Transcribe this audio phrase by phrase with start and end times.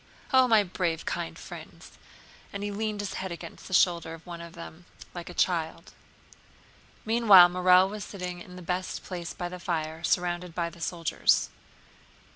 [0.33, 1.91] Oh, my brave, kind friends,"
[2.51, 5.33] and he leaned his head against the shoulder of one of the men like a
[5.35, 5.91] child.
[7.05, 11.49] Meanwhile Morel was sitting in the best place by the fire, surrounded by the soldiers.